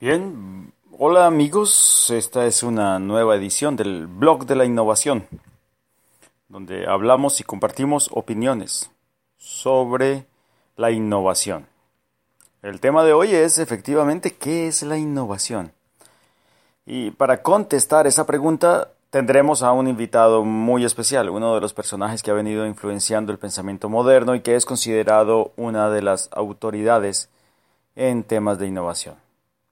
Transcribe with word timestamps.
Bien, 0.00 0.72
hola 0.96 1.26
amigos, 1.26 2.08
esta 2.08 2.46
es 2.46 2.62
una 2.62 2.98
nueva 2.98 3.36
edición 3.36 3.76
del 3.76 4.06
blog 4.06 4.46
de 4.46 4.56
la 4.56 4.64
innovación, 4.64 5.26
donde 6.48 6.86
hablamos 6.86 7.38
y 7.38 7.44
compartimos 7.44 8.08
opiniones 8.10 8.90
sobre 9.36 10.24
la 10.76 10.90
innovación. 10.90 11.66
El 12.62 12.80
tema 12.80 13.04
de 13.04 13.12
hoy 13.12 13.34
es 13.34 13.58
efectivamente 13.58 14.30
qué 14.36 14.68
es 14.68 14.82
la 14.82 14.96
innovación. 14.96 15.74
Y 16.86 17.10
para 17.10 17.42
contestar 17.42 18.06
esa 18.06 18.24
pregunta 18.24 18.92
tendremos 19.10 19.62
a 19.62 19.72
un 19.72 19.86
invitado 19.86 20.46
muy 20.46 20.86
especial, 20.86 21.28
uno 21.28 21.54
de 21.54 21.60
los 21.60 21.74
personajes 21.74 22.22
que 22.22 22.30
ha 22.30 22.34
venido 22.34 22.66
influenciando 22.66 23.32
el 23.32 23.38
pensamiento 23.38 23.90
moderno 23.90 24.34
y 24.34 24.40
que 24.40 24.56
es 24.56 24.64
considerado 24.64 25.52
una 25.56 25.90
de 25.90 26.00
las 26.00 26.30
autoridades 26.32 27.28
en 27.96 28.24
temas 28.24 28.58
de 28.58 28.66
innovación. 28.66 29.29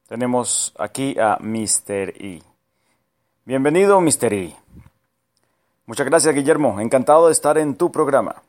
Tenemos 0.08 0.72
aquí 0.78 1.16
a 1.20 1.36
Mr. 1.38 2.14
E. 2.16 2.42
Bienvenido, 3.44 4.00
Mr. 4.00 4.32
E. 4.32 4.56
Muchas 5.84 6.06
gracias, 6.06 6.34
Guillermo. 6.34 6.80
Encantado 6.80 7.26
de 7.26 7.32
estar 7.32 7.58
en 7.58 7.76
tu 7.76 7.92
programa. 7.92 8.42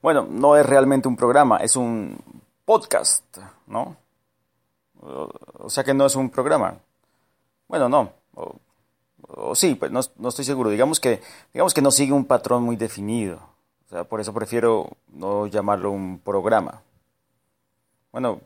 Bueno, 0.00 0.28
no 0.30 0.54
es 0.54 0.64
realmente 0.64 1.08
un 1.08 1.16
programa, 1.16 1.56
es 1.56 1.74
un 1.74 2.16
podcast, 2.64 3.24
¿no? 3.66 3.96
O 5.00 5.68
sea 5.68 5.82
que 5.82 5.92
no 5.92 6.06
es 6.06 6.14
un 6.14 6.30
programa. 6.30 6.76
Bueno, 7.66 7.88
no. 7.88 8.12
O, 9.26 9.56
sí, 9.56 9.74
pues 9.74 9.90
no, 9.90 9.98
no, 10.18 10.28
estoy 10.28 10.44
seguro. 10.44 10.70
Digamos 10.70 11.00
que, 11.00 11.20
digamos 11.52 11.74
que 11.74 11.82
no 11.82 11.90
sigue 11.90 12.12
un 12.12 12.26
patrón 12.26 12.62
muy 12.62 12.76
definido. 12.76 13.40
O 13.86 13.88
sea, 13.88 14.04
por 14.04 14.20
eso 14.20 14.32
prefiero 14.32 14.88
no 15.08 15.48
llamarlo 15.48 15.90
un 15.90 16.20
programa. 16.20 16.80
Bueno, 18.12 18.40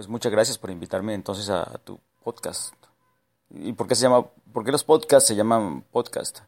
pues 0.00 0.08
muchas 0.08 0.32
gracias 0.32 0.56
por 0.56 0.70
invitarme 0.70 1.12
entonces 1.12 1.50
a, 1.50 1.78
tu 1.84 2.00
podcast. 2.24 2.72
¿Y 3.50 3.74
por 3.74 3.86
qué 3.86 3.94
se 3.94 4.04
llama, 4.04 4.24
por 4.50 4.64
qué 4.64 4.72
los 4.72 4.82
podcasts 4.82 5.28
se 5.28 5.36
llaman 5.36 5.84
podcast? 5.92 6.38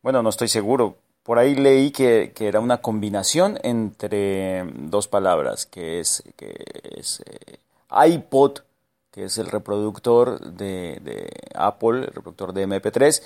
Bueno, 0.00 0.22
no 0.22 0.30
estoy 0.30 0.48
seguro. 0.48 0.96
Por 1.22 1.38
ahí 1.38 1.54
leí 1.54 1.90
que, 1.90 2.32
era 2.38 2.58
una 2.58 2.80
combinación 2.80 3.58
entre 3.62 4.64
dos 4.76 5.08
palabras, 5.08 5.66
que 5.66 6.00
es, 6.00 6.22
que 6.36 6.54
es 6.82 7.22
eh, 7.26 7.58
iPod, 8.08 8.60
que 9.10 9.24
es 9.24 9.36
el 9.36 9.48
reproductor 9.48 10.40
de, 10.40 11.28
Apple, 11.54 11.98
el 11.98 12.14
reproductor 12.14 12.54
de 12.54 12.66
MP3, 12.66 13.22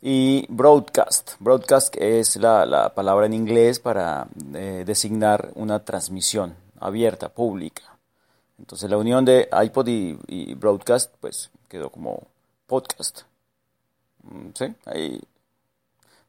y 0.00 0.46
broadcast. 0.48 1.32
Broadcast 1.40 1.94
es 1.98 2.36
la, 2.36 2.90
palabra 2.94 3.26
en 3.26 3.34
inglés 3.34 3.80
para 3.80 4.28
eh, 4.54 4.84
designar 4.86 5.50
una 5.56 5.84
transmisión 5.84 6.56
abierta, 6.80 7.28
pública. 7.28 7.93
Entonces 8.58 8.88
la 8.88 8.96
unión 8.96 9.24
de 9.24 9.48
iPod 9.64 9.88
y, 9.88 10.54
broadcast 10.54 11.14
pues 11.20 11.50
quedó 11.68 11.90
como 11.90 12.22
podcast. 12.66 13.22
Mm, 14.22 14.48
¿Sí? 14.54 14.74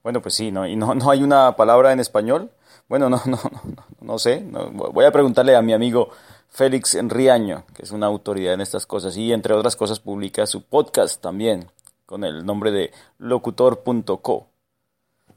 Bueno, 0.04 0.22
pues 0.22 0.36
sí, 0.36 0.52
¿no? 0.52 0.68
¿Y 0.68 0.76
no, 0.76 0.94
no 0.96 1.10
hay 1.10 1.24
una 1.24 1.56
palabra 1.56 1.92
en 1.92 2.00
español? 2.00 2.52
Bueno, 2.88 3.10
no, 3.10 3.22
no, 3.26 3.40
no, 3.64 3.86
no 4.02 4.20
sé. 4.20 4.46
voy 4.46 5.06
a 5.06 5.12
preguntarle 5.12 5.56
a 5.56 5.62
mi 5.62 5.74
amigo 5.74 6.10
Félix 6.50 6.96
Enriaño, 6.96 7.66
que 7.74 7.84
es 7.84 7.92
una 7.92 8.06
autoridad 8.06 8.54
en 8.54 8.62
estas 8.62 8.86
cosas, 8.86 9.18
y 9.18 9.34
entre 9.34 9.54
otras 9.54 9.76
cosas 9.76 10.00
publica 10.00 10.46
su 10.48 10.64
podcast 10.64 11.22
también, 11.22 11.70
con 12.06 12.24
el 12.24 12.46
nombre 12.46 12.72
de 12.72 12.92
locutor.co. 13.18 14.48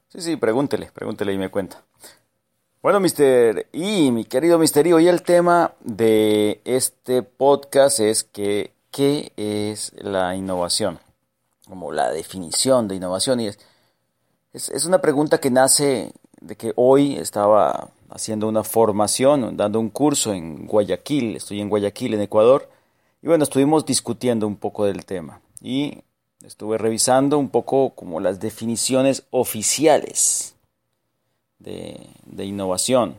Sí, 0.08 0.20
sí, 0.20 0.36
pregúntele, 0.36 0.90
pregúntele 0.92 1.32
y 1.32 1.38
me 1.38 1.50
cuenta. 1.50 1.82
Bueno, 2.80 3.00
Mister 3.00 3.66
y 3.72 4.12
mi 4.12 4.24
querido 4.24 4.56
Mister 4.56 4.86
hoy 4.94 5.08
el 5.08 5.22
tema 5.22 5.72
de 5.80 6.60
este 6.64 7.24
podcast 7.24 7.98
es 7.98 8.22
que 8.22 8.70
qué 8.92 9.32
es 9.36 9.92
la 9.98 10.36
innovación, 10.36 11.00
como 11.66 11.90
la 11.90 12.12
definición 12.12 12.86
de 12.86 12.94
innovación 12.94 13.40
y 13.40 13.48
es, 13.48 13.58
es, 14.52 14.84
una 14.84 15.00
pregunta 15.00 15.40
que 15.40 15.50
nace 15.50 16.12
de 16.40 16.54
que 16.54 16.72
hoy 16.76 17.16
estaba 17.16 17.88
haciendo 18.10 18.46
una 18.46 18.62
formación, 18.62 19.56
dando 19.56 19.80
un 19.80 19.90
curso 19.90 20.32
en 20.32 20.64
Guayaquil, 20.68 21.34
estoy 21.34 21.60
en 21.60 21.70
Guayaquil, 21.70 22.14
en 22.14 22.20
Ecuador, 22.20 22.68
y 23.22 23.26
bueno, 23.26 23.42
estuvimos 23.42 23.86
discutiendo 23.86 24.46
un 24.46 24.54
poco 24.54 24.84
del 24.84 25.04
tema 25.04 25.40
y 25.60 26.04
estuve 26.44 26.78
revisando 26.78 27.38
un 27.38 27.48
poco 27.48 27.90
como 27.96 28.20
las 28.20 28.38
definiciones 28.38 29.24
oficiales 29.30 30.54
de, 31.58 32.44
innovación. 32.44 33.16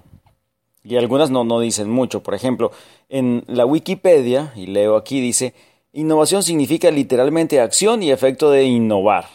Y 0.84 0.96
algunas 0.96 1.30
no, 1.30 1.44
no 1.44 1.60
dicen 1.60 1.90
mucho. 1.90 2.24
Por 2.24 2.34
ejemplo, 2.34 2.72
en 3.10 3.44
la 3.48 3.66
Wikipedia, 3.66 4.54
y 4.56 4.68
leo 4.68 4.96
aquí, 4.96 5.20
dice, 5.22 5.54
innovación 5.94 6.44
significa 6.44 6.90
literalmente 6.92 7.60
acción 7.60 8.02
y 8.02 8.12
efecto 8.12 8.50
de 8.52 8.64
innovar. 8.64 9.28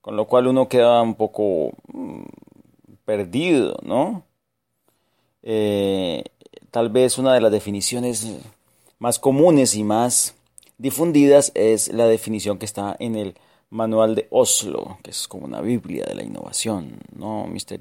Con 0.00 0.16
lo 0.16 0.26
cual 0.26 0.46
uno 0.46 0.68
queda 0.68 1.02
un 1.02 1.14
poco 1.14 1.72
mm, 1.92 2.22
perdido, 3.04 3.76
¿no? 3.82 4.24
Eh, 5.42 6.24
tal 6.70 6.88
vez 6.90 7.18
una 7.18 7.34
de 7.34 7.40
las 7.40 7.52
definiciones 7.52 8.26
más 8.98 9.18
comunes 9.18 9.74
y 9.74 9.84
más 9.84 10.34
difundidas 10.78 11.52
es 11.54 11.92
la 11.92 12.06
definición 12.06 12.58
que 12.58 12.66
está 12.66 12.96
en 12.98 13.16
el 13.16 13.34
manual 13.70 14.14
de 14.14 14.26
Oslo, 14.30 14.98
que 15.02 15.10
es 15.10 15.28
como 15.28 15.46
una 15.46 15.60
Biblia 15.60 16.04
de 16.06 16.14
la 16.14 16.24
innovación, 16.24 17.00
¿no, 17.14 17.46
Mister 17.46 17.80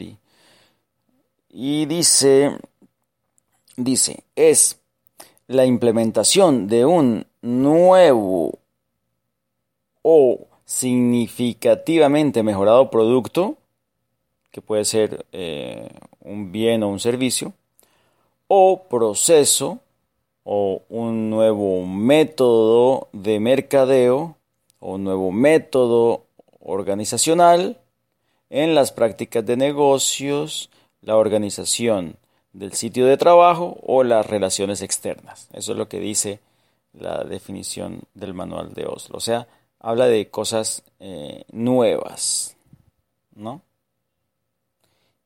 y 1.50 1.86
dice, 1.86 2.58
dice, 3.76 4.24
es 4.36 4.80
la 5.48 5.66
implementación 5.66 6.68
de 6.68 6.86
un 6.86 7.26
nuevo 7.42 8.60
o 10.02 10.48
significativamente 10.66 12.44
mejorado 12.44 12.92
producto, 12.92 13.58
que 14.52 14.62
puede 14.62 14.86
ser 14.86 15.26
eh, 15.32 15.90
un 16.22 16.52
bien 16.52 16.84
o 16.84 16.90
un 16.90 17.00
servicio, 17.00 17.54
o 18.48 18.84
proceso 18.84 19.80
o 20.44 20.82
un 20.90 21.30
nuevo 21.30 21.86
método 21.86 23.09
de 23.14 23.40
mercadeo 23.40 24.36
o 24.80 24.94
un 24.94 25.04
nuevo 25.04 25.32
método 25.32 26.26
organizacional 26.59 27.80
en 28.50 28.74
las 28.74 28.92
prácticas 28.92 29.46
de 29.46 29.58
negocios, 29.58 30.70
la 31.02 31.16
organización 31.16 32.18
del 32.54 32.74
sitio 32.74 33.06
de 33.06 33.18
trabajo 33.18 33.78
o 33.84 34.04
las 34.04 34.26
relaciones 34.26 34.82
externas. 34.82 35.48
Eso 35.54 35.74
es 35.74 35.78
lo 35.78 35.88
que 35.88 36.00
dice 36.00 36.40
la 36.94 37.24
definición 37.24 38.02
del 38.14 38.34
manual 38.34 38.74
de 38.74 38.86
Oslo. 38.86 39.18
O 39.18 39.22
sea, 39.22 39.48
habla 39.80 40.08
de 40.08 40.30
cosas 40.30 40.84
eh, 41.00 41.44
nuevas, 41.52 42.56
¿no? 43.36 43.62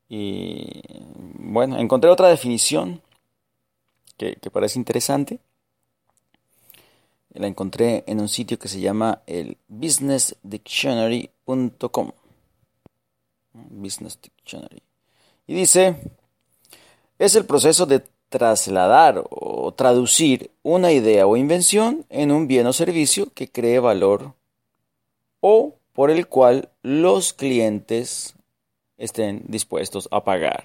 Y 0.10 0.82
bueno, 1.40 1.80
encontré 1.80 2.10
otra 2.10 2.28
definición 2.28 3.02
que, 4.18 4.36
que 4.36 4.52
parece 4.52 4.78
interesante. 4.78 5.40
La 7.34 7.48
encontré 7.48 8.04
en 8.06 8.20
un 8.20 8.30
sitio 8.30 8.60
que 8.60 8.68
se 8.68 8.80
llama 8.80 9.24
el 9.26 9.58
businessdictionary.com. 9.68 12.12
Business 13.54 14.20
Dictionary. 14.22 14.84
Y 15.48 15.54
dice, 15.54 15.96
es 17.20 17.36
el 17.36 17.46
proceso 17.46 17.86
de 17.86 18.04
trasladar 18.30 19.24
o 19.30 19.74
traducir 19.74 20.52
una 20.64 20.92
idea 20.92 21.28
o 21.28 21.38
invención 21.38 22.06
en 22.10 22.32
un 22.32 22.48
bien 22.48 22.66
o 22.66 22.74
servicio 22.74 23.28
que 23.34 23.52
cree 23.52 23.80
valor 23.80 24.34
o 25.40 25.76
por 25.94 26.10
el 26.10 26.28
cual 26.28 26.70
los 26.82 27.34
clientes 27.34 28.36
estén 28.98 29.44
dispuestos 29.48 30.08
a 30.12 30.24
pagar. 30.24 30.64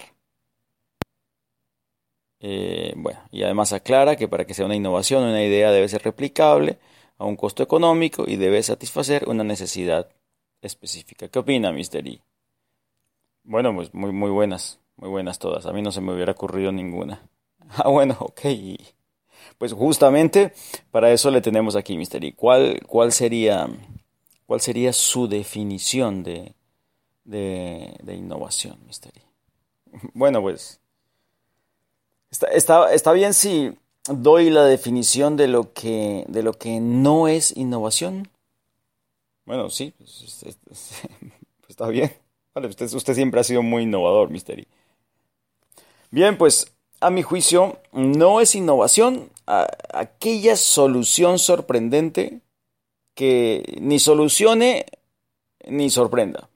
Eh, 2.41 2.95
bueno, 2.97 3.21
y 3.31 3.43
además 3.43 3.73
aclara 3.73 4.17
que 4.17 4.29
para 4.29 4.47
que 4.47 4.55
sea 4.55 4.67
una 4.67 4.77
innovación, 4.77 5.25
una 5.25 5.43
idea 5.43 5.73
debe 5.73 5.89
ser 5.89 6.03
replicable 6.03 6.79
a 7.19 7.25
un 7.25 7.37
costo 7.37 7.63
económico 7.63 8.25
y 8.27 8.37
debe 8.37 8.63
satisfacer 8.63 9.29
una 9.29 9.45
necesidad 9.45 10.09
específica. 10.63 11.29
¿Qué 11.29 11.39
opina, 11.39 11.73
Mr. 11.73 12.07
E? 12.07 12.21
Bueno, 13.49 13.75
pues 13.75 13.95
muy, 13.95 14.13
muy 14.13 14.31
buenas, 14.31 14.79
muy 14.97 15.09
buenas 15.09 15.39
todas. 15.39 15.65
A 15.65 15.73
mí 15.73 15.81
no 15.81 15.91
se 15.91 16.03
me 16.03 16.13
hubiera 16.13 16.33
ocurrido 16.33 16.71
ninguna. 16.71 17.27
Ah, 17.71 17.89
bueno, 17.89 18.17
ok. 18.19 18.41
Pues 19.59 19.75
justamente 19.75 20.55
para 20.91 21.13
eso 21.13 21.31
le 21.31 21.43
tenemos 21.43 21.77
aquí, 21.77 21.99
Mister 21.99 22.35
¿Cuál, 22.35 22.81
cuál, 22.87 23.13
sería, 23.13 23.69
¿Cuál 24.47 24.63
sería 24.63 24.95
su 24.95 25.29
definición 25.29 26.23
de, 26.23 26.55
de, 27.25 28.15
innovación, 28.15 28.79
Mister 28.87 29.13
Bueno, 30.15 30.41
pues 30.41 30.81
está, 32.31 32.47
está, 32.49 32.93
está 32.95 33.13
bien 33.13 33.35
si 33.35 33.77
doy 34.09 34.49
la 34.49 34.65
definición 34.65 35.37
de 35.37 35.49
lo 35.49 35.75
que, 35.75 36.25
de 36.27 36.43
lo 36.43 36.55
que 36.55 36.81
no 36.81 37.29
es 37.29 37.55
innovación. 37.55 38.31
Bueno, 39.45 39.69
sí, 39.69 39.93
pues 39.99 40.43
está 41.69 41.89
bien 41.89 42.11
usted, 42.67 43.15
siempre 43.15 43.41
ha 43.41 43.45
sido 43.45 43.63
muy 43.63 43.85
innovador, 43.85 44.31
Misteri. 44.31 44.67
Bien, 46.11 46.37
pues 46.37 46.73
a 47.01 47.11
mi 47.11 47.23
juicio 47.23 47.79
no 47.93 48.41
es 48.41 48.55
innovación 48.55 49.31
aquella 49.47 50.57
solución 50.57 51.39
sorprendente 51.39 52.41
que 53.15 53.79
ni 53.81 53.99
solucione 53.99 54.87
ni 55.67 55.91
sorprenda. 55.91 56.49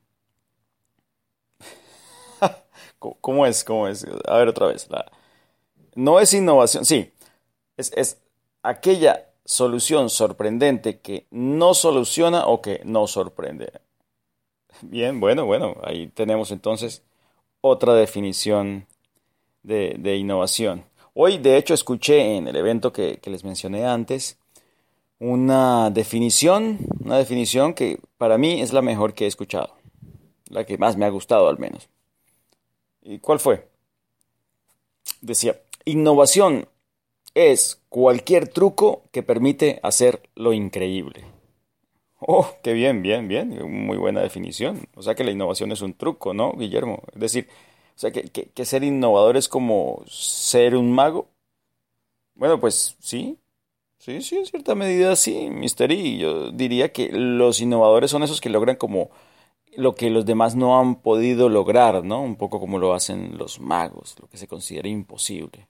¿Cómo 2.98 3.46
es? 3.46 3.64
¿Cómo 3.64 3.88
es? 3.88 4.06
A 4.26 4.36
ver 4.36 4.48
otra 4.48 4.66
vez. 4.66 4.88
no 5.94 6.20
es 6.20 6.32
innovación, 6.34 6.84
sí. 6.84 7.12
Es, 7.76 7.92
es 7.96 8.18
aquella 8.62 9.26
solución 9.44 10.08
sorprendente 10.10 11.00
que 11.00 11.26
no 11.30 11.74
soluciona 11.74 12.46
o 12.46 12.60
que 12.60 12.80
no 12.84 13.06
sorprende. 13.06 13.72
Bien, 14.80 15.20
bueno, 15.20 15.44
bueno, 15.46 15.76
ahí 15.84 16.08
tenemos 16.08 16.50
entonces 16.50 17.02
otra 17.60 17.94
definición 17.94 18.86
de, 19.62 20.16
innovación. 20.16 20.84
Hoy, 21.14 21.38
de 21.38 21.56
hecho, 21.56 21.74
escuché 21.74 22.36
en 22.36 22.48
el 22.48 22.56
evento 22.56 22.92
que, 22.92 23.18
que, 23.18 23.30
les 23.30 23.44
mencioné 23.44 23.86
antes 23.86 24.38
una 25.18 25.90
definición, 25.90 26.78
una 27.00 27.18
definición 27.18 27.74
que 27.74 28.00
para 28.18 28.38
mí 28.38 28.60
es 28.60 28.72
la 28.72 28.82
mejor 28.82 29.14
que 29.14 29.24
he 29.24 29.28
escuchado, 29.28 29.74
la 30.48 30.64
que 30.64 30.78
más 30.78 30.96
me 30.96 31.04
ha 31.04 31.10
gustado 31.10 31.48
al 31.48 31.58
menos. 31.58 31.88
¿Y 33.02 33.18
cuál 33.18 33.38
fue? 33.38 33.68
Decía, 35.20 35.60
innovación 35.84 36.66
es 37.34 37.80
cualquier 37.88 38.48
truco 38.48 39.02
que 39.12 39.22
permite 39.22 39.80
hacer 39.82 40.22
lo 40.34 40.52
increíble. 40.52 41.31
Oh, 42.24 42.46
qué 42.62 42.72
bien, 42.72 43.02
bien, 43.02 43.26
bien. 43.28 43.48
Muy 43.86 43.96
buena 43.96 44.20
definición. 44.20 44.88
O 44.94 45.02
sea 45.02 45.14
que 45.14 45.24
la 45.24 45.32
innovación 45.32 45.72
es 45.72 45.82
un 45.82 45.94
truco, 45.94 46.32
¿no, 46.34 46.52
Guillermo? 46.52 47.02
Es 47.14 47.20
decir, 47.20 47.48
o 47.96 47.98
sea 47.98 48.12
que, 48.12 48.22
que, 48.30 48.64
ser 48.64 48.84
innovador 48.84 49.36
es 49.36 49.48
como 49.48 50.02
ser 50.06 50.76
un 50.76 50.92
mago. 50.92 51.28
Bueno, 52.34 52.58
pues 52.60 52.96
sí, 53.00 53.38
sí, 53.98 54.22
sí, 54.22 54.36
en 54.38 54.46
cierta 54.46 54.74
medida 54.74 55.16
sí, 55.16 55.50
Mister 55.50 55.92
y 55.92 56.18
Yo 56.18 56.50
diría 56.52 56.92
que 56.92 57.10
los 57.12 57.60
innovadores 57.60 58.10
son 58.10 58.22
esos 58.22 58.40
que 58.40 58.50
logran 58.50 58.76
como 58.76 59.10
lo 59.76 59.94
que 59.94 60.10
los 60.10 60.26
demás 60.26 60.56
no 60.56 60.78
han 60.78 60.96
podido 61.02 61.48
lograr, 61.48 62.04
¿no? 62.04 62.22
Un 62.22 62.36
poco 62.36 62.60
como 62.60 62.78
lo 62.78 62.94
hacen 62.94 63.38
los 63.38 63.60
magos, 63.60 64.16
lo 64.20 64.28
que 64.28 64.38
se 64.38 64.48
considera 64.48 64.88
imposible. 64.88 65.68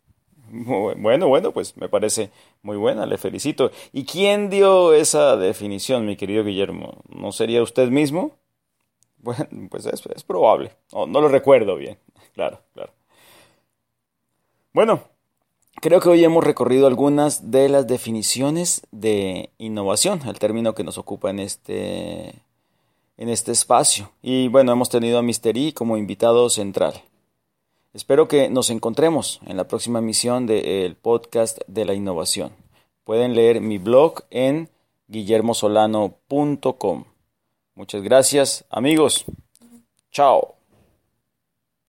Bueno, 0.55 1.29
bueno, 1.29 1.53
pues 1.53 1.79
me 1.79 1.89
parece 1.89 2.31
muy 2.63 2.77
buena, 2.77 3.07
le 3.07 3.17
felicito. 3.17 3.71
¿Y 3.91 4.05
quién 4.05 4.51
dio 4.51 4.93
esa 4.93 5.39
definición, 5.39 6.05
mi 6.05 6.17
querido 6.17 6.45
Guillermo? 6.45 7.03
¿No 7.09 7.33
sería 7.33 7.63
usted 7.63 7.89
mismo? 7.89 8.33
Bueno, 9.25 9.47
pues 9.71 9.87
es, 9.87 10.05
es 10.17 10.25
probable. 10.25 10.73
No, 10.93 11.07
lo 11.07 11.29
recuerdo 11.29 11.77
bien. 11.77 11.97
Claro, 12.35 12.61
claro. 12.73 12.93
Bueno, 14.73 15.03
creo 15.81 16.01
que 16.01 16.09
hoy 16.09 16.25
hemos 16.25 16.43
recorrido 16.43 16.87
algunas 16.87 17.51
de 17.51 17.69
las 17.69 17.87
definiciones 17.87 18.87
de 18.91 19.51
innovación, 19.59 20.23
el 20.27 20.39
término 20.39 20.75
que 20.75 20.83
nos 20.83 20.97
ocupa 20.99 21.29
en 21.31 21.41
este, 21.41 22.31
en 23.19 23.29
este 23.29 23.53
espacio. 23.53 24.11
Y 24.23 24.49
bueno, 24.49 24.73
hemos 24.73 24.89
tenido 24.89 25.19
a 25.19 25.23
Mister 25.23 25.57
I 25.57 25.73
como 25.73 25.99
invitado 25.99 26.49
central. 26.51 26.95
Espero 27.93 28.27
que 28.27 28.49
nos 28.49 28.71
encontremos 28.71 29.41
en 29.47 29.57
la 29.59 29.69
próxima 29.69 29.99
emisión 29.99 30.47
del 30.47 30.97
podcast 30.97 31.59
de 31.67 31.85
la 31.85 31.93
innovación. 31.95 32.53
Pueden 33.05 33.35
leer 33.35 33.61
mi 33.61 33.77
blog 33.79 34.23
en 34.31 34.71
guillermosolano.com. 35.09 37.05
Muchas 37.75 38.03
gracias 38.03 38.65
amigos. 38.71 39.25
Chao. 40.11 40.62